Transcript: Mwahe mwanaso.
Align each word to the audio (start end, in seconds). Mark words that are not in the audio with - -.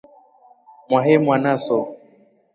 Mwahe 0.87 1.15
mwanaso. 1.23 1.77